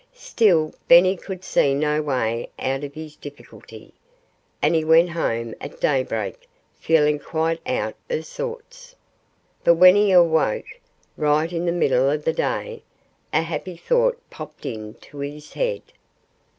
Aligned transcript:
Still, 0.15 0.73
Benny 0.87 1.15
could 1.15 1.43
see 1.43 1.75
no 1.75 2.01
way 2.01 2.49
out 2.57 2.83
of 2.83 2.95
his 2.95 3.15
difficulty. 3.15 3.93
And 4.59 4.73
he 4.73 4.83
went 4.83 5.11
home 5.11 5.53
at 5.61 5.79
day 5.79 6.01
break 6.01 6.49
feeling 6.79 7.19
quite 7.19 7.59
out 7.67 7.93
of 8.09 8.25
sorts. 8.25 8.95
But 9.63 9.75
when 9.75 9.95
he 9.95 10.11
awoke, 10.11 10.79
right 11.17 11.53
in 11.53 11.65
the 11.67 11.71
middle 11.71 12.09
of 12.09 12.25
the 12.25 12.33
day, 12.33 12.81
a 13.31 13.43
happy 13.43 13.77
thought 13.77 14.19
popped 14.31 14.65
into 14.65 15.19
his 15.19 15.53
head. 15.53 15.83